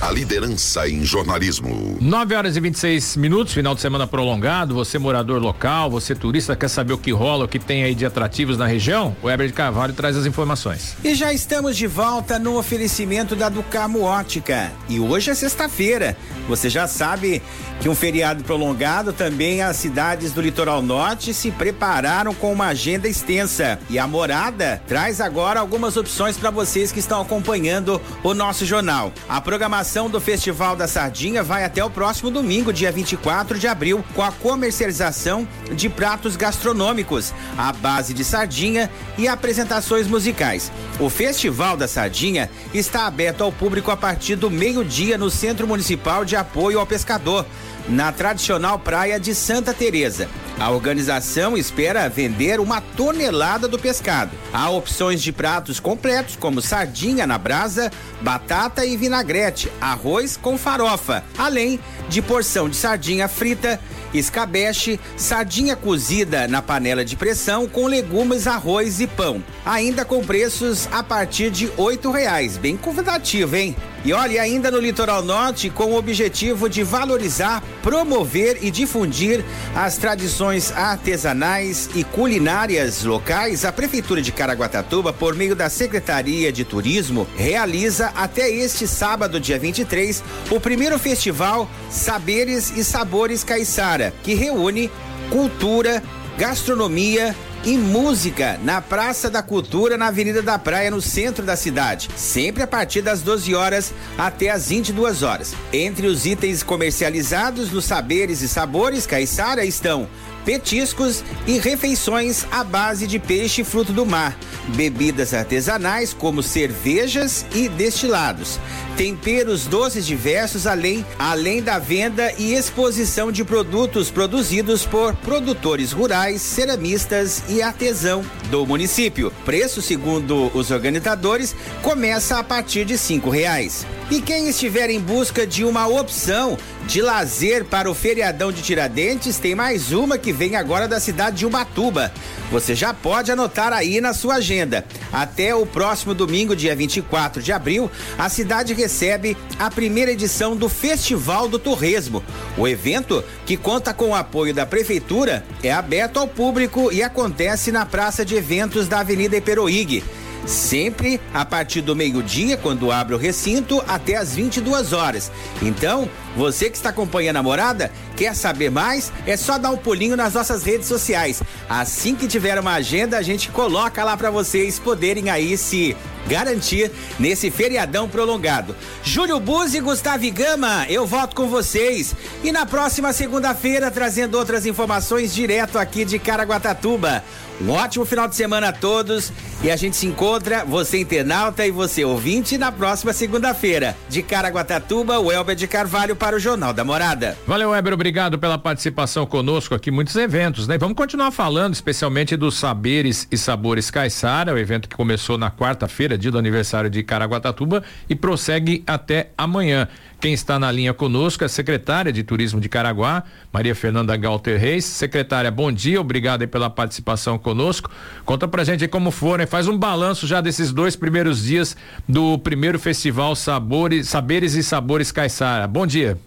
[0.00, 1.98] a liderança em jornalismo.
[2.00, 4.74] 9 horas e 26 minutos, final de semana prolongado.
[4.74, 8.06] Você, morador local, você turista, quer saber o que rola, o que tem aí de
[8.06, 9.14] atrativos na região?
[9.22, 10.96] O Heber de Carvalho traz as informações.
[11.04, 14.72] E já estamos de volta no oferecimento da Ducamo Ótica.
[14.88, 16.16] E hoje é sexta-feira.
[16.48, 17.42] Você já sabe
[17.80, 23.06] que um feriado prolongado também as cidades do litoral norte se prepararam com uma agenda
[23.06, 23.78] extensa.
[23.90, 29.12] E a morada traz agora algumas opções para vocês que estão acompanhando o nosso jornal.
[29.28, 34.04] A programação do Festival da Sardinha vai até o próximo domingo, dia 24 de abril,
[34.14, 40.70] com a comercialização de pratos gastronômicos, a base de sardinha e apresentações musicais.
[41.00, 46.24] O Festival da Sardinha está aberto ao público a partir do meio-dia no Centro Municipal
[46.24, 47.44] de Apoio ao Pescador
[47.88, 50.28] na tradicional praia de Santa Teresa.
[50.60, 54.32] A organização espera vender uma tonelada do pescado.
[54.52, 57.90] Há opções de pratos completos como sardinha na brasa,
[58.20, 63.80] batata e vinagrete, arroz com farofa, além de porção de sardinha frita,
[64.12, 69.42] escabeche, sardinha cozida na panela de pressão com legumes, arroz e pão.
[69.64, 73.74] Ainda com preços a partir de oito reais, bem convidativo, hein?
[74.02, 79.98] E olha, ainda no litoral norte, com o objetivo de valorizar, promover e difundir as
[79.98, 87.28] tradições artesanais e culinárias locais, a Prefeitura de Caraguatatuba, por meio da Secretaria de Turismo,
[87.36, 94.90] realiza até este sábado, dia 23, o primeiro festival Saberes e Sabores Caiçara, que reúne
[95.28, 96.02] cultura,
[96.38, 102.08] gastronomia, e música na Praça da Cultura, na Avenida da Praia, no centro da cidade.
[102.16, 105.54] Sempre a partir das 12 horas até as 22 horas.
[105.72, 110.08] Entre os itens comercializados nos Saberes e Sabores Caiçara estão
[110.44, 114.36] petiscos e refeições à base de peixe e fruto do mar,
[114.74, 118.58] bebidas artesanais como cervejas e destilados,
[118.96, 126.42] temperos doces diversos, além, além da venda e exposição de produtos produzidos por produtores rurais,
[126.42, 129.32] ceramistas e artesão do município.
[129.44, 133.86] Preço, segundo os organizadores, começa a partir de cinco reais.
[134.10, 139.38] E quem estiver em busca de uma opção de lazer para o feriadão de Tiradentes,
[139.38, 142.12] tem mais uma que vem agora da cidade de Ubatuba.
[142.50, 144.84] Você já pode anotar aí na sua agenda.
[145.12, 147.88] Até o próximo domingo, dia 24 de abril,
[148.18, 152.20] a cidade recebe a primeira edição do Festival do Torresmo.
[152.58, 157.70] O evento, que conta com o apoio da prefeitura, é aberto ao público e acontece
[157.70, 160.02] na Praça de Eventos da Avenida Iperoig
[160.46, 165.30] sempre a partir do meio-dia, quando abre o recinto, até as 22 horas.
[165.62, 169.10] Então, você que está acompanhando a morada, quer saber mais?
[169.26, 171.42] É só dar um pulinho nas nossas redes sociais.
[171.66, 175.96] Assim que tiver uma agenda, a gente coloca lá para vocês poderem aí se
[176.28, 178.76] garantir nesse feriadão prolongado.
[179.02, 182.14] Júlio Buzzi e Gustavo Gama, eu volto com vocês.
[182.44, 187.24] E na próxima segunda-feira, trazendo outras informações direto aqui de Caraguatatuba.
[187.58, 189.30] Um ótimo final de semana a todos
[189.62, 193.94] e a gente se encontra, você internauta e você ouvinte, na próxima segunda-feira.
[194.08, 197.36] De Caraguatatuba, o Elber de Carvalho para o Jornal da Morada.
[197.46, 200.76] Valeu, Weber, obrigado pela participação conosco aqui, muitos eventos, né?
[200.76, 206.18] Vamos continuar falando, especialmente dos Saberes e Sabores Caiçara, o evento que começou na quarta-feira,
[206.18, 209.86] dia do aniversário de Caraguatatuba e prossegue até amanhã.
[210.20, 213.22] Quem está na linha conosco é a secretária de Turismo de Caraguá,
[213.52, 214.84] Maria Fernanda Galter Reis.
[214.84, 217.90] Secretária, bom dia, obrigado pela participação conosco.
[218.24, 221.76] Conta pra gente como foram, faz um balanço já desses dois primeiros dias
[222.08, 225.66] do primeiro festival Sabores, Saberes e Sabores Caiçara.
[225.66, 226.18] Bom dia.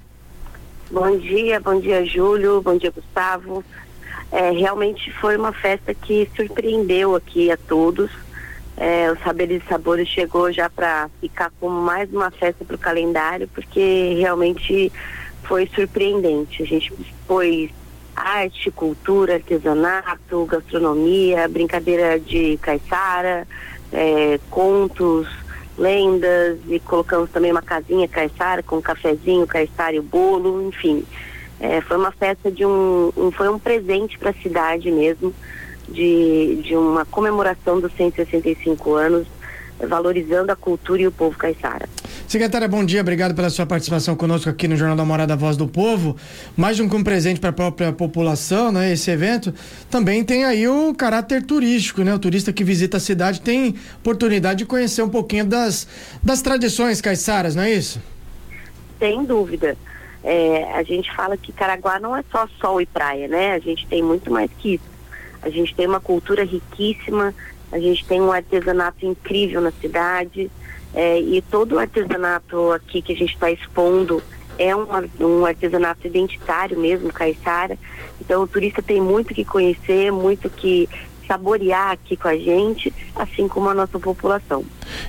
[0.93, 3.63] Bom dia, bom dia, Júlio, bom dia, Gustavo.
[4.31, 8.11] É, realmente foi uma festa que surpreendeu aqui a todos.
[8.77, 12.77] É, o Saberes e Sabores chegou já para ficar como mais uma festa para o
[12.77, 14.93] calendário, porque realmente
[15.41, 16.61] foi surpreendente.
[16.61, 16.93] A gente
[17.27, 17.71] pôs
[18.15, 23.47] arte, cultura, artesanato, gastronomia, brincadeira de caiçara,
[23.91, 25.27] é, contos,
[25.77, 31.03] lendas e colocamos também uma casinha caiçara com um cafezinho caiçara e o bolo, enfim.
[31.59, 35.33] É, foi uma festa de um, um foi um presente para a cidade mesmo
[35.87, 39.27] de, de uma comemoração dos 165 anos,
[39.79, 41.87] valorizando a cultura e o povo caiçara.
[42.33, 45.67] Secretária, bom dia, obrigado pela sua participação conosco aqui no Jornal da Morada Voz do
[45.67, 46.17] Povo.
[46.57, 48.91] Mais um um presente para a própria população, né?
[48.91, 49.53] Esse evento
[49.87, 52.11] também tem aí o caráter turístico, né?
[52.11, 55.87] O turista que visita a cidade tem oportunidade de conhecer um pouquinho das,
[56.23, 58.01] das tradições caiçaras, não é isso?
[58.97, 59.77] Sem dúvida.
[60.23, 63.53] É, a gente fala que Caraguá não é só sol e praia, né?
[63.53, 64.89] A gente tem muito mais que isso.
[65.39, 67.31] A gente tem uma cultura riquíssima,
[67.71, 70.49] a gente tem um artesanato incrível na cidade,
[70.93, 74.21] é, e todo o artesanato aqui que a gente está expondo
[74.57, 74.85] é um,
[75.19, 77.77] um artesanato identitário mesmo, caiçara.
[78.21, 80.87] Então o turista tem muito que conhecer, muito que
[81.33, 84.63] saborear aqui com a gente, assim como a nossa população.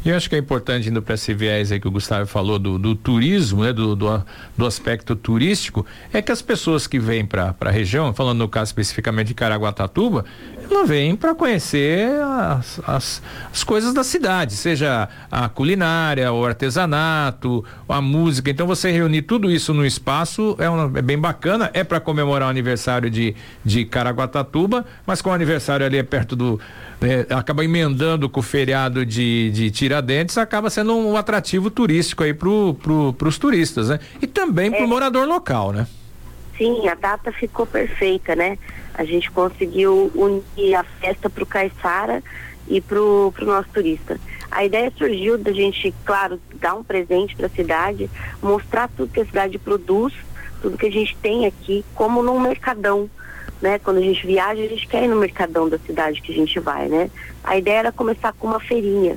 [0.05, 2.79] Eu acho que é importante, indo para esse viés aí que o Gustavo falou do,
[2.79, 4.25] do turismo, né, do, do,
[4.57, 8.71] do, aspecto turístico, é que as pessoas que vêm para a região, falando no caso
[8.71, 10.25] especificamente de Caraguatatuba,
[10.71, 13.23] ela vem para conhecer as, as,
[13.53, 18.51] as, coisas da cidade, seja a culinária, o artesanato, a música.
[18.51, 21.71] Então você reunir tudo isso no espaço é, é bem bacana.
[21.75, 26.37] É para comemorar o aniversário de, de Caraguatatuba, mas com o aniversário ali é perto
[26.37, 26.61] do.
[27.03, 32.33] É, acaba emendando com o feriado de, de Tiradentes, acaba sendo um atrativo turístico aí
[32.33, 32.49] para
[32.81, 33.99] pro, os turistas, né?
[34.23, 34.87] E também para o é.
[34.87, 35.89] morador local, né?
[36.57, 38.57] Sim, a data ficou perfeita, né?
[38.95, 42.23] A gente conseguiu unir a festa para o Caiçara
[42.69, 44.19] e para o nosso turista.
[44.51, 48.09] A ideia surgiu da gente, claro, dar um presente para a cidade,
[48.41, 50.15] mostrar tudo que a cidade produz,
[50.63, 53.11] tudo que a gente tem aqui, como num mercadão.
[53.65, 53.79] Né?
[53.79, 56.61] Quando a gente viaja, a gente quer ir no mercadão da cidade que a gente
[56.61, 57.11] vai, né?
[57.43, 59.17] A ideia era começar com uma feirinha.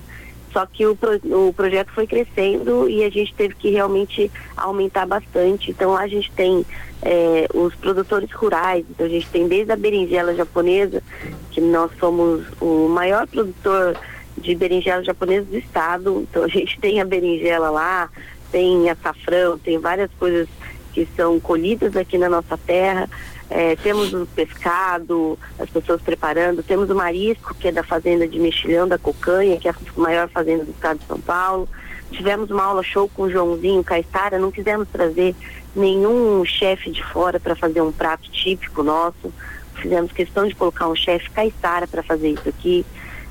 [0.54, 5.06] Só que o, pro, o projeto foi crescendo e a gente teve que realmente aumentar
[5.06, 5.72] bastante.
[5.72, 6.66] Então lá a gente tem
[7.02, 11.04] é, os produtores rurais, então a gente tem desde a berinjela japonesa,
[11.52, 13.98] que nós somos o maior produtor
[14.38, 18.10] de berinjela japonesa do estado, então a gente tem a berinjela lá,
[18.50, 20.48] tem açafrão, tem várias coisas
[20.94, 23.10] que são colhidas aqui na nossa terra.
[23.50, 28.40] É, temos o pescado, as pessoas preparando, temos o marisco, que é da fazenda de
[28.40, 31.68] Mexilhão da Cocanha, que é a maior fazenda do estado de São Paulo.
[32.12, 35.36] Tivemos uma aula show com o Joãozinho Caistara, não quisemos trazer
[35.76, 39.34] nenhum chefe de fora para fazer um prato típico nosso.
[39.76, 42.86] Fizemos questão de colocar um chefe Caistara para fazer isso aqui.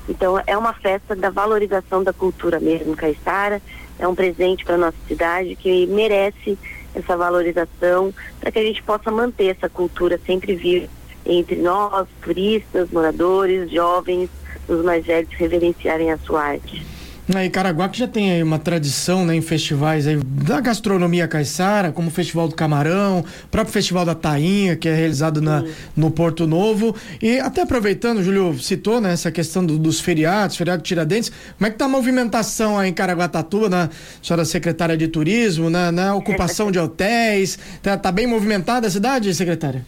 [0.07, 3.61] Então é uma festa da valorização da cultura mesmo, Caistara.
[3.99, 6.57] É um presente para nossa cidade que merece
[6.97, 10.87] essa valorização para que a gente possa manter essa cultura sempre viva
[11.25, 14.29] entre nós, turistas, moradores, jovens,
[14.67, 16.96] os mais velhos reverenciarem a sua arte.
[17.35, 21.91] Aí, Caraguá que já tem aí uma tradição né, em festivais aí, da gastronomia caiçara,
[21.91, 25.61] como o Festival do Camarão, o próprio Festival da Tainha, que é realizado na,
[25.93, 26.95] no Porto Novo.
[27.21, 31.29] E até aproveitando, o Júlio citou né, essa questão do, dos feriados, feriado de Tiradentes,
[31.57, 33.89] como é que tá a movimentação aí em Caraguatatuba, na
[34.23, 37.59] senhora secretária de Turismo, na, na ocupação de hotéis?
[37.83, 39.85] Tá, tá bem movimentada a cidade, secretária?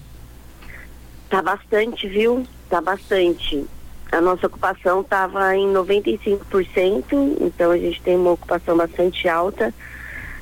[1.30, 2.46] Tá bastante, viu?
[2.70, 3.66] Tá bastante
[4.12, 9.74] a nossa ocupação estava em 95%, então a gente tem uma ocupação bastante alta.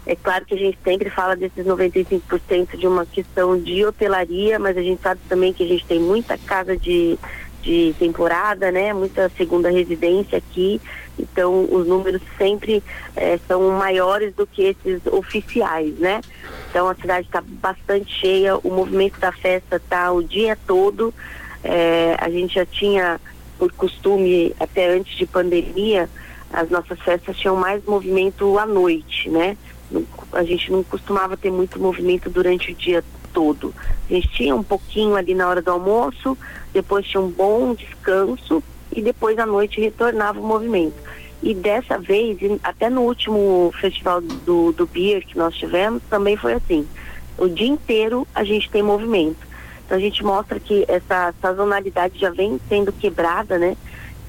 [0.06, 4.78] É claro que a gente sempre fala desses 95% de uma questão de hotelaria, mas
[4.78, 7.19] a gente sabe também que a gente tem muita casa de,
[7.62, 8.94] de temporada, né?
[8.94, 10.80] Muita segunda residência aqui.
[11.19, 12.81] Então os números sempre
[13.18, 16.22] é, são maiores do que esses oficiais, né?
[16.69, 21.14] Então a cidade está bastante cheia, o movimento da festa está o dia todo.
[21.62, 23.19] É, a gente já tinha
[23.57, 26.09] por costume, até antes de pandemia,
[26.51, 29.57] as nossas festas tinham mais movimento à noite, né?
[30.31, 33.74] A gente não costumava ter muito movimento durante o dia todo.
[34.09, 36.37] A gente tinha um pouquinho ali na hora do almoço,
[36.73, 40.95] depois tinha um bom descanso e depois à noite retornava o movimento.
[41.42, 46.54] E dessa vez, até no último festival do, do Beer que nós tivemos, também foi
[46.54, 46.87] assim.
[47.37, 49.47] O dia inteiro a gente tem movimento.
[49.87, 53.77] Então a gente mostra que essa sazonalidade já vem sendo quebrada, né?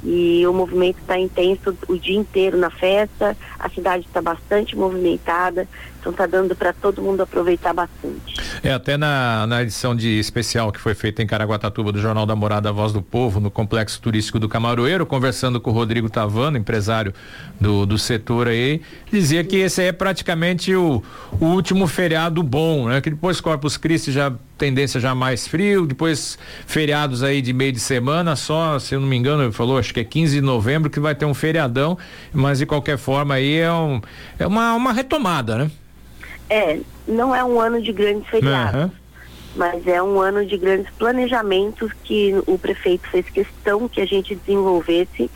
[0.05, 5.67] E o movimento está intenso o dia inteiro na festa, a cidade está bastante movimentada,
[6.09, 8.35] então está dando para todo mundo aproveitar bastante.
[8.63, 12.35] É, até na, na edição de especial que foi feita em Caraguatatuba do Jornal da
[12.35, 17.13] Morada Voz do Povo, no Complexo Turístico do Camaroeiro, conversando com o Rodrigo Tavano, empresário
[17.61, 21.03] do, do setor aí, dizia que esse é praticamente o,
[21.41, 23.01] o último feriado bom, né?
[23.01, 26.37] Que depois Corpus Christi já tendência já mais frio, depois
[26.67, 29.95] feriados aí de meio de semana, só, se eu não me engano, ele falou, acho
[29.95, 31.97] que é 15 de novembro que vai ter um feriadão,
[32.33, 34.01] mas de qualquer forma aí é, um,
[34.37, 35.71] é uma, uma retomada, né?
[36.51, 38.91] É, não é um ano de grandes feriados, uhum.
[39.57, 44.35] mas é um ano de grandes planejamentos que o prefeito fez questão que a gente
[44.35, 45.31] desenvolvesse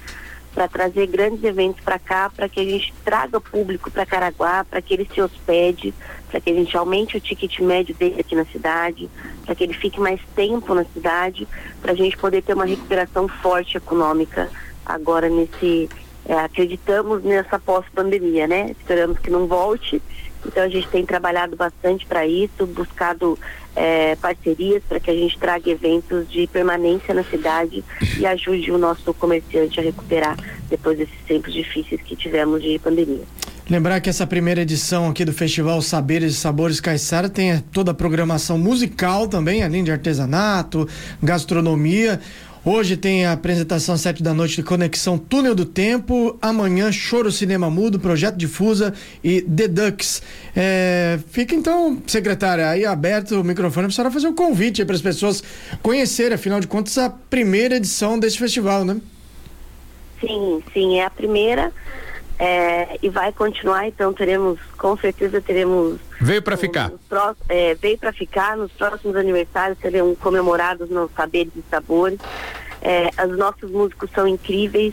[0.55, 4.83] para trazer grandes eventos para cá, para que a gente traga público para Caraguá, para
[4.83, 5.95] que ele se hospede,
[6.31, 9.09] para que a gente aumente o ticket médio dele aqui na cidade,
[9.45, 11.49] para que ele fique mais tempo na cidade,
[11.81, 14.49] para a gente poder ter uma recuperação forte econômica
[14.85, 15.89] agora nesse.
[16.25, 18.71] É, acreditamos nessa pós-pandemia, né?
[18.79, 20.01] Esperamos que não volte,
[20.47, 23.39] então a gente tem trabalhado bastante para isso, buscado
[23.75, 27.85] é, parcerias para que a gente traga eventos de permanência na cidade
[28.19, 30.37] e ajude o nosso comerciante a recuperar
[30.69, 33.25] depois desses tempos difíceis que tivemos de pandemia.
[33.71, 37.95] Lembrar que essa primeira edição aqui do Festival Saberes e Sabores Caiçara tem toda a
[37.95, 40.87] programação musical também, além de artesanato,
[41.23, 42.21] gastronomia.
[42.65, 46.39] Hoje tem a apresentação às sete da noite de Conexão Túnel do Tempo.
[46.41, 50.23] Amanhã, Choro Cinema Mudo, Projeto Difusa e The Ducks.
[50.55, 54.95] É, fica então, secretária, aí aberto o microfone para a senhora fazer um convite para
[54.95, 55.43] as pessoas
[55.83, 59.01] conhecerem, afinal de contas, a primeira edição desse festival, né?
[60.21, 61.73] Sim, sim, é a primeira.
[62.45, 66.01] É, e vai continuar, então teremos, com certeza teremos.
[66.21, 66.91] Veio para ficar.
[67.09, 72.19] Pró, é, veio para ficar, nos próximos aniversários serão comemorados nos saberes e sabores.
[72.81, 74.93] É, os nossos músicos são incríveis,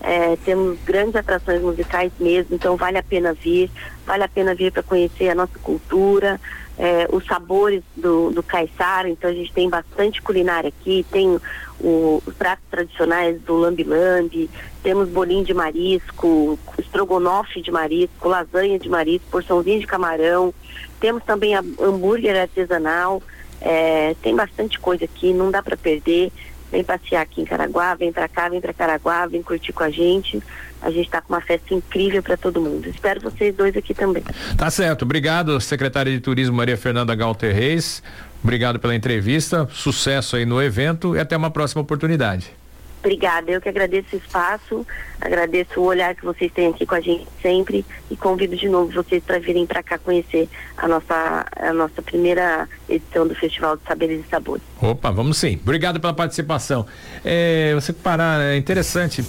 [0.00, 3.70] é, temos grandes atrações musicais mesmo, então vale a pena vir,
[4.06, 6.40] vale a pena vir para conhecer a nossa cultura,
[6.78, 11.38] é, os sabores do, do caiçara, então a gente tem bastante culinária aqui, tem
[11.80, 14.48] o, os pratos tradicionais do lambi-lambi,
[14.82, 20.54] temos bolinho de marisco, estrogonofe de marisco, lasanha de marisco, porçãozinha de camarão,
[21.00, 23.22] temos também a, hambúrguer artesanal,
[23.60, 26.30] é, tem bastante coisa aqui, não dá para perder.
[26.70, 29.90] Vem passear aqui em Caraguá, vem para cá, vem para Caraguá, vem curtir com a
[29.90, 30.42] gente.
[30.86, 32.88] A gente está com uma festa incrível para todo mundo.
[32.88, 34.22] Espero vocês dois aqui também.
[34.56, 35.02] Tá certo.
[35.02, 38.00] Obrigado, secretária de Turismo Maria Fernanda Galter Reis.
[38.40, 42.52] Obrigado pela entrevista, sucesso aí no evento e até uma próxima oportunidade.
[43.00, 44.86] Obrigada, eu que agradeço o espaço,
[45.20, 48.90] agradeço o olhar que vocês têm aqui com a gente sempre e convido de novo
[48.92, 53.84] vocês para virem para cá conhecer a nossa, a nossa primeira edição do Festival de
[53.84, 54.62] Saberes e Sabores.
[54.80, 55.58] Opa, vamos sim.
[55.62, 56.86] Obrigado pela participação.
[57.24, 59.24] É, você parar, é interessante,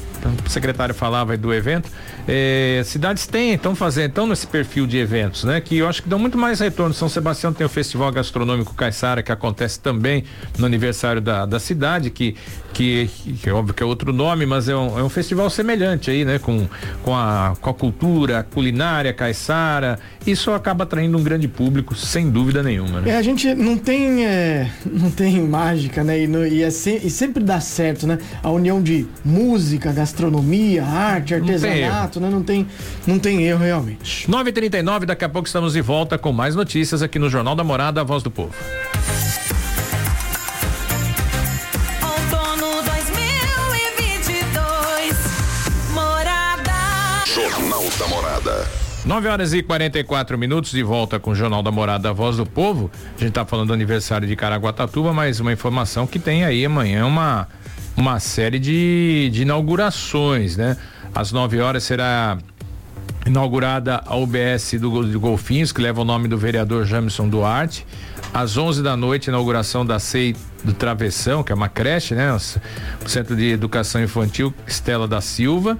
[0.46, 1.90] o secretário falava do evento,
[2.28, 5.62] é, cidades têm, estão fazendo, estão nesse perfil de eventos, né?
[5.62, 6.94] Que eu acho que dão muito mais retorno.
[6.94, 10.26] São Sebastião tem o Festival Gastronômico Caiçara, que acontece também
[10.58, 12.36] no aniversário da, da cidade, que,
[12.74, 13.10] que,
[13.42, 16.24] que é óbvio que é outro nome, mas é um, é um festival semelhante aí,
[16.24, 16.40] né?
[16.40, 16.68] Com,
[17.04, 20.00] com, a, com a cultura, a culinária caiçara.
[20.26, 23.02] Isso acaba atraindo um grande público, sem dúvida nenhuma.
[23.02, 23.12] Né?
[23.12, 26.22] É, a gente não tem, é, não tem mágica, né?
[26.22, 28.18] E, no, e, é se, e, sempre dá certo, né?
[28.42, 32.36] A união de música, gastronomia, arte, artesanato, não né?
[32.36, 32.68] Não tem,
[33.06, 34.30] não tem erro realmente.
[34.30, 38.02] 9:39 daqui a pouco estamos de volta com mais notícias aqui no Jornal da Morada,
[38.02, 38.54] a Voz do Povo.
[49.08, 52.46] 9 horas e 44 minutos de volta com o Jornal da Morada, a Voz do
[52.46, 52.92] Povo.
[53.16, 57.06] A gente está falando do aniversário de Caraguatatuba, mas uma informação que tem aí amanhã
[57.06, 57.48] uma,
[57.96, 60.76] uma série de, de inaugurações, né?
[61.16, 62.38] Às 9 horas será
[63.26, 67.88] inaugurada a UBS do, do Golfinhos, que leva o nome do vereador Jamison Duarte.
[68.34, 72.32] Às 11 da noite, inauguração da CEI do Travessão, que é uma creche, né?
[72.34, 75.78] O Centro de Educação Infantil Estela da Silva.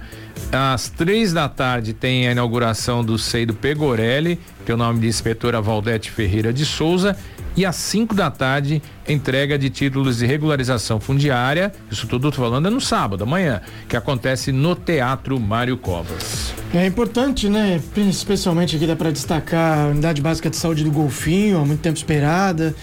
[0.50, 5.06] Às três da tarde tem a inauguração do SEI do Pegorelli, tem o nome de
[5.06, 7.16] inspetora Valdete Ferreira de Souza.
[7.58, 11.72] E às 5 da tarde, entrega de títulos de regularização fundiária.
[11.90, 16.54] Isso tudo tô falando é no sábado, amanhã, que acontece no Teatro Mário Covas.
[16.72, 17.80] É importante, né?
[17.96, 21.96] Especialmente aqui dá para destacar a Unidade Básica de Saúde do Golfinho, há muito tempo
[21.96, 22.76] esperada.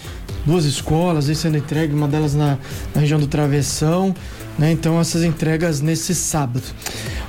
[0.44, 2.58] Duas escolas aí sendo entregue, uma delas na,
[2.94, 4.14] na região do Travessão.
[4.58, 4.72] Né?
[4.72, 6.64] Então, essas entregas nesse sábado.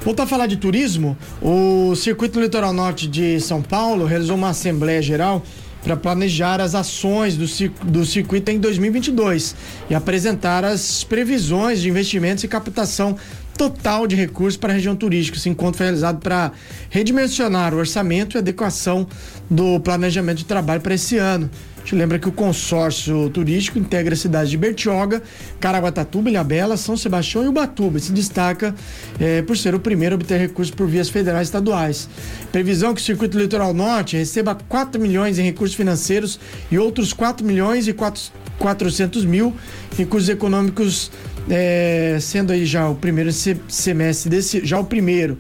[0.04, 5.02] Voltar a falar de turismo, o Circuito Litoral Norte de São Paulo realizou uma Assembleia
[5.02, 5.42] Geral
[5.84, 7.46] para planejar as ações do,
[7.86, 9.56] do circuito em 2022
[9.90, 13.16] e apresentar as previsões de investimentos e captação
[13.58, 15.38] total de recursos para a região turística.
[15.38, 16.52] Esse encontro foi realizado para
[16.90, 19.08] redimensionar o orçamento e adequação
[19.50, 21.50] do planejamento de trabalho para esse ano
[21.88, 25.24] gente lembra que o consórcio turístico integra as cidades de Bertioga,
[25.58, 27.98] Caraguatatuba, Ilhabela, São Sebastião e Ubatuba.
[27.98, 28.76] Se destaca
[29.18, 32.10] eh, por ser o primeiro a obter recursos por vias federais e estaduais.
[32.52, 36.38] Previsão que o Circuito Litoral Norte receba 4 milhões em recursos financeiros
[36.70, 38.22] e outros 4 milhões e 4,
[38.60, 39.56] 400 mil
[39.98, 41.10] recursos econômicos,
[41.50, 45.38] eh, sendo aí já o primeiro semestre desse, já o primeiro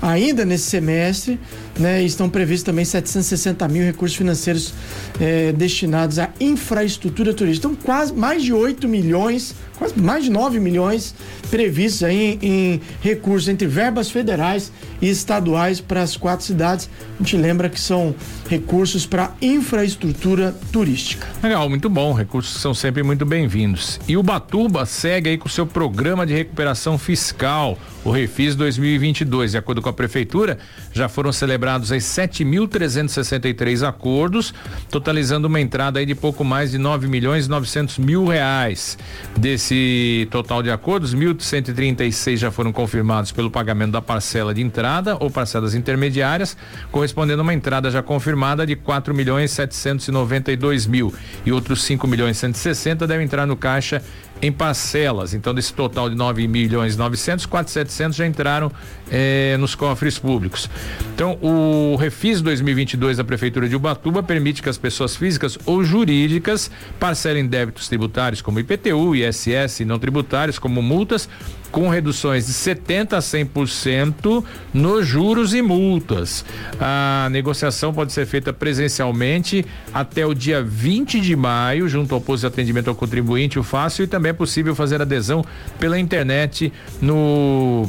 [0.00, 1.38] ainda nesse semestre,
[1.78, 2.02] né?
[2.02, 4.74] Estão previstos também 760 mil recursos financeiros
[5.20, 7.68] eh, destinados à infraestrutura turística.
[7.68, 11.14] Então, quase mais de 8 milhões, quase mais de 9 milhões
[11.50, 16.90] previstos aí em, em recursos entre verbas federais e estaduais para as quatro cidades.
[17.18, 18.14] A gente lembra que são
[18.48, 21.26] recursos para infraestrutura turística.
[21.42, 22.12] Legal, muito bom.
[22.12, 24.00] Recursos são sempre muito bem-vindos.
[24.08, 29.52] E o Batuba segue aí com o seu programa de recuperação fiscal, o Refis 2022.
[29.52, 30.58] De acordo com a prefeitura,
[30.92, 34.54] já foram celebrados aí 7.363 acordos,
[34.90, 38.96] totalizando uma entrada aí de pouco mais de 9 milhões e 900 mil reais.
[39.36, 45.30] Desse total de acordos, 1.136 já foram confirmados pelo pagamento da parcela de entrada ou
[45.30, 46.56] parcelas intermediárias,
[46.90, 51.12] correspondendo a uma entrada já confirmada de 4 milhões 792 mil
[51.44, 54.02] e outros 5 milhões 160 devem entrar no caixa
[54.40, 55.34] em parcelas.
[55.34, 58.70] Então, desse total de 9 milhões 900, 4,700 já entraram
[59.10, 60.68] eh, nos cofres públicos.
[61.14, 66.70] Então, o Refis 2022 da Prefeitura de Ubatuba permite que as pessoas físicas ou jurídicas
[66.98, 71.28] parcelem débitos tributários como IPTU, ISS e não tributários como multas
[71.70, 76.44] com reduções de 70 a 100% nos juros e multas.
[76.80, 82.42] A negociação pode ser feita presencialmente até o dia 20 de maio, junto ao posto
[82.42, 85.44] de atendimento ao contribuinte, o Fácil, e também é possível fazer adesão
[85.78, 87.86] pela internet no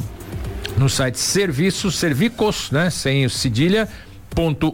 [0.76, 3.88] no site Serviços Servicos, né, sem o cedilha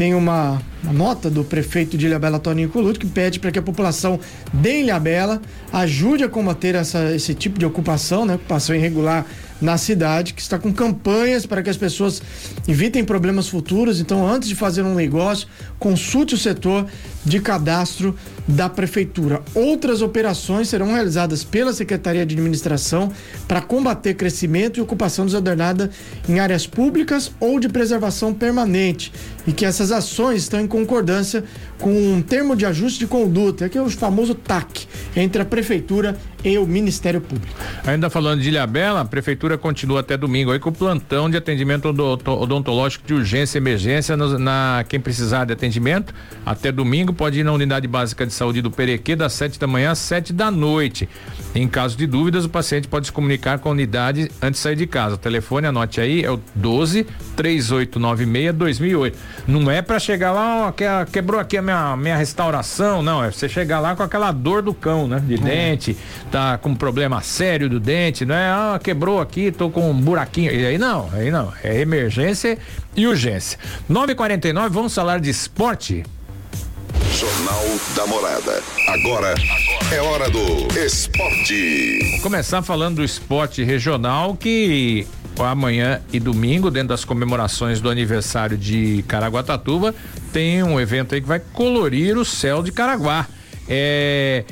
[0.00, 3.62] tem uma, uma, nota do prefeito de Ilhabela, Toninho Coluto, que pede para que a
[3.62, 4.18] população
[4.50, 8.36] de Ilhabela ajude a combater essa, esse tipo de ocupação, né?
[8.36, 9.26] Ocupação irregular
[9.60, 12.22] na cidade, que está com campanhas para que as pessoas
[12.66, 14.00] evitem problemas futuros.
[14.00, 15.46] Então, antes de fazer um negócio,
[15.78, 16.86] consulte o setor
[17.24, 18.16] de cadastro
[18.50, 19.42] da prefeitura.
[19.54, 23.12] Outras operações serão realizadas pela Secretaria de Administração
[23.46, 25.90] para combater crescimento e ocupação desordenada
[26.28, 29.12] em áreas públicas ou de preservação permanente
[29.46, 31.44] e que essas ações estão em concordância
[31.78, 34.86] com um termo de ajuste de conduta, que é o famoso TAC,
[35.16, 37.54] entre a prefeitura e o Ministério Público.
[37.86, 41.86] Ainda falando de Ilhabela, a prefeitura continua até domingo aí com o plantão de atendimento
[41.88, 47.44] odontológico de urgência e emergência no, na quem precisar de atendimento até domingo pode ir
[47.44, 51.06] na unidade básica de saúde do Perequê das 7 da manhã às 7 da noite.
[51.54, 54.76] Em caso de dúvidas, o paciente pode se comunicar com a unidade antes de sair
[54.76, 55.16] de casa.
[55.16, 59.18] O telefone, anote aí, é o 12 3896 2008.
[59.46, 63.30] Não é para chegar lá, ó, que, quebrou aqui a minha, minha restauração, não, é
[63.30, 65.22] você chegar lá com aquela dor do cão, né?
[65.26, 65.38] De é.
[65.38, 65.96] dente,
[66.30, 68.48] tá com um problema sério do dente, não é?
[68.48, 70.50] Ah, quebrou aqui, tô com um buraquinho.
[70.50, 72.56] E aí não, aí não, é emergência
[72.96, 73.58] e urgência.
[73.90, 76.04] 9:49, vamos falar de esporte.
[77.12, 77.64] Jornal
[77.96, 78.62] da Morada.
[78.86, 79.34] Agora
[79.92, 81.98] é hora do esporte.
[82.12, 85.06] Vou começar falando do esporte regional que
[85.38, 89.94] amanhã e domingo, dentro das comemorações do aniversário de Caraguatatuba,
[90.32, 93.26] tem um evento aí que vai colorir o céu de Caraguá.
[93.68, 94.44] É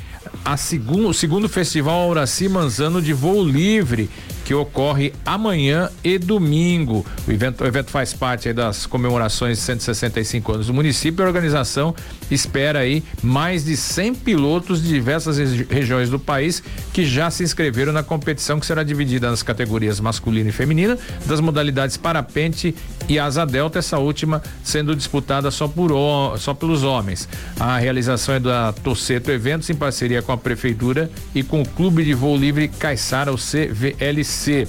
[0.43, 4.09] a segundo, o segundo festival Auraci Manzano de voo livre
[4.49, 7.05] que ocorre amanhã e domingo.
[7.27, 11.23] O evento, o evento faz parte das comemorações de 165 anos do município.
[11.23, 11.93] A organização
[12.31, 15.37] espera aí mais de 100 pilotos de diversas
[15.69, 20.49] regiões do país que já se inscreveram na competição que será dividida nas categorias masculina
[20.49, 22.73] e feminina, das modalidades parapente
[23.09, 25.91] e asa delta, essa última sendo disputada só por
[26.37, 27.27] só pelos homens.
[27.59, 32.05] A realização é da Toceto Eventos em parceria com a prefeitura e com o Clube
[32.05, 34.67] de Voo Livre Caiçara, o CVLC.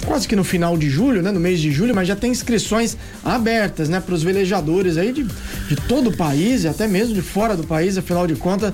[0.04, 1.30] quase que no final de julho, né?
[1.30, 4.00] No mês de julho, mas já tem inscrições abertas, né?
[4.00, 7.62] Para os velejadores aí de, de todo o país e até mesmo de fora do
[7.62, 8.72] país, afinal de contas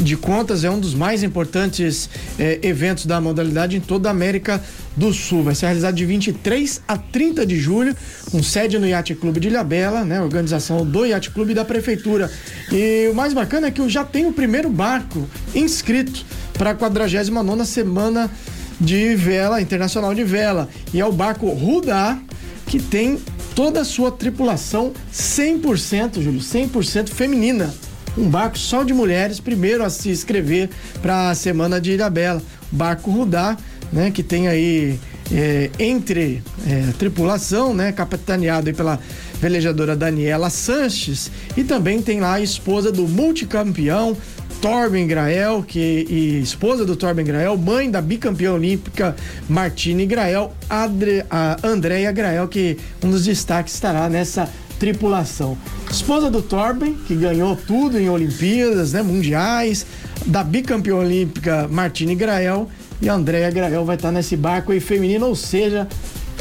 [0.00, 2.08] de contas, é um dos mais importantes
[2.38, 4.62] eh, eventos da modalidade em toda a América
[4.96, 5.42] do Sul.
[5.42, 7.94] Vai ser realizado de 23 a 30 de julho,
[8.30, 10.20] com sede no Yacht Clube de Ilhabela, né?
[10.20, 12.30] Organização do Yacht Clube da Prefeitura.
[12.72, 16.74] E o mais bacana é que eu já tenho o primeiro barco inscrito para a
[16.74, 18.30] 49 Semana
[18.80, 20.68] de Vela, Internacional de Vela.
[20.94, 22.18] E é o barco Rudá,
[22.66, 23.18] que tem
[23.54, 27.74] toda a sua tripulação 100%, Júlio, 100% feminina
[28.16, 30.68] um barco só de mulheres, primeiro a se inscrever
[31.00, 32.42] para a Semana de Ilhabela.
[32.70, 33.56] Barco Rudá,
[33.92, 34.98] né, que tem aí
[35.32, 38.98] é, entre é, tripulação, né, capitaneado pela
[39.40, 44.16] velejadora Daniela Sanches, e também tem lá a esposa do multicampeão
[44.60, 49.16] Torben Grael, que e esposa do Torben Grael, mãe da bicampeã olímpica
[49.48, 54.48] Martine Grael, Adre, a Andrea Grael, que um dos destaques estará nessa
[54.80, 55.56] tripulação.
[55.90, 59.86] Esposa do Torben, que ganhou tudo em Olimpíadas, né, mundiais,
[60.26, 62.66] da bicampeã olímpica Martine Grael
[63.00, 65.86] e a Andréa Grael vai estar nesse barco aí feminino, ou seja,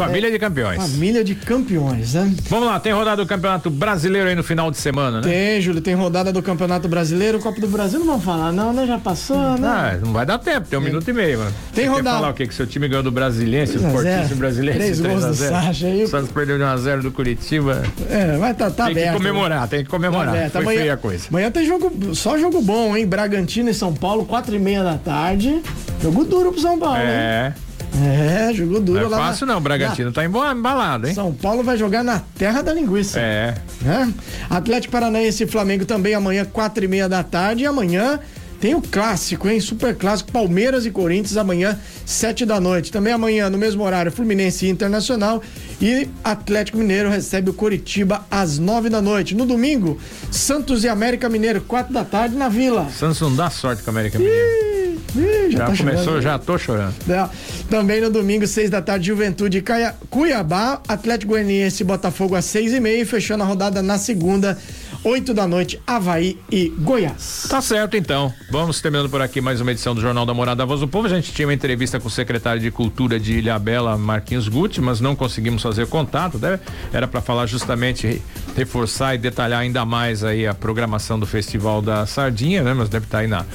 [0.06, 0.78] Família é, de campeões.
[0.82, 2.34] Família de campeões, né?
[2.50, 5.28] Vamos lá, tem rodada do Campeonato Brasileiro aí no final de semana, né?
[5.28, 8.86] Tem, Júlio, tem rodada do Campeonato Brasileiro, Copa do Brasil não vamos falar, não, né?
[8.88, 9.68] Já passou, né?
[9.68, 11.54] Ah, não vai dar tempo, tem um minuto e meio, mano.
[11.74, 12.10] Tem Você rodada.
[12.10, 12.48] Quer falar o quê?
[12.48, 14.40] Que seu time ganhou do Brasiliense, do Fortíssimo.
[14.74, 16.04] Três gols do Sacha aí.
[16.04, 17.84] O Santos perdeu de 1x0 do Curitiba.
[18.10, 18.96] É, vai tá, tá tem aberto.
[18.96, 20.36] Tem que comemorar, tem que comemorar.
[20.50, 21.26] Tá Foi amanhã, feia a coisa.
[21.30, 23.06] Amanhã tem jogo, só jogo bom, hein?
[23.06, 25.62] Bragantino e São Paulo, quatro e meia da tarde.
[26.02, 27.48] Jogo duro pro São Paulo, É.
[27.48, 27.69] Hein?
[28.00, 29.18] É, jogou duro não é lá.
[29.18, 29.54] fácil na...
[29.54, 30.14] não, Bragantino na...
[30.14, 31.14] tá embalado, hein?
[31.14, 33.20] São Paulo vai jogar na terra da linguiça.
[33.20, 33.56] É.
[33.86, 34.08] é.
[34.50, 37.64] Atlético Paranaense e Flamengo também amanhã, quatro e meia da tarde.
[37.64, 38.20] E amanhã
[38.60, 39.60] tem o clássico, hein?
[39.60, 42.92] Super clássico, Palmeiras e Corinthians, amanhã, sete da noite.
[42.92, 45.42] Também amanhã, no mesmo horário, Fluminense e Internacional.
[45.82, 49.34] E Atlético Mineiro recebe o Coritiba às nove da noite.
[49.34, 49.98] No domingo,
[50.30, 52.90] Santos e América Mineiro, quatro da tarde, na Vila.
[52.90, 54.69] Santos não dá sorte com a América Mineiro.
[55.16, 56.22] Ih, já, já tá começou, chorando.
[56.22, 56.94] já tô chorando.
[57.10, 57.30] É.
[57.70, 59.64] Também no domingo, seis da tarde, Juventude
[60.10, 64.58] Cuiabá, Atlético Goianiense Botafogo às seis e meia, fechando a rodada na segunda,
[65.04, 67.48] oito da noite, Havaí e Goiás.
[67.50, 68.34] Tá certo, então.
[68.52, 71.08] Vamos terminando por aqui mais uma edição do Jornal da Morada Voz do Povo.
[71.08, 74.82] A gente tinha uma entrevista com o secretário de Cultura de Ilha Bela, Marquinhos Guti,
[74.82, 76.60] mas não conseguimos fazer contato, né?
[76.92, 78.22] Era para falar justamente,
[78.56, 82.74] reforçar e detalhar ainda mais aí a programação do Festival da Sardinha, né?
[82.74, 83.46] Mas deve estar tá aí na,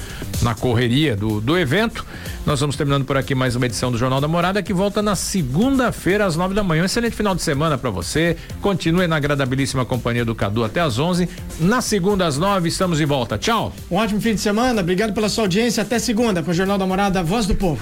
[0.41, 2.05] na correria do, do evento.
[2.45, 5.15] Nós vamos terminando por aqui mais uma edição do Jornal da Morada que volta na
[5.15, 6.83] segunda-feira às nove da manhã.
[6.83, 8.37] Um excelente final de semana para você.
[8.61, 11.27] Continue na agradabilíssima companhia do Cadu até às onze.
[11.59, 13.37] Na segunda às nove estamos de volta.
[13.37, 13.73] Tchau.
[13.89, 14.81] Um ótimo fim de semana.
[14.81, 15.83] Obrigado pela sua audiência.
[15.83, 17.81] Até segunda com o Jornal da Morada, Voz do Povo.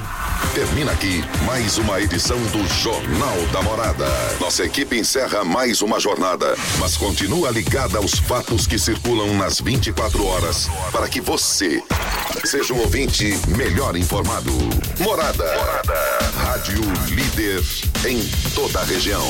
[0.54, 4.06] Termina aqui mais uma edição do Jornal da Morada.
[4.40, 10.24] Nossa equipe encerra mais uma jornada, mas continua ligada aos fatos que circulam nas 24
[10.24, 11.82] horas para que você
[12.46, 14.52] seja um ouvinte melhor informado.
[15.00, 15.44] Morada.
[15.44, 16.24] Morada.
[16.38, 17.64] Rádio líder
[18.06, 18.22] em
[18.54, 19.28] toda a região.